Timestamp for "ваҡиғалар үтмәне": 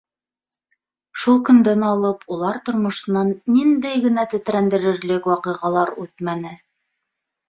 5.33-6.55